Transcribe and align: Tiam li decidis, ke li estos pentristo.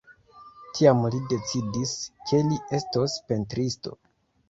Tiam 0.77 1.03
li 1.17 1.19
decidis, 1.35 1.93
ke 2.33 2.43
li 2.51 2.61
estos 2.81 3.23
pentristo. 3.31 3.99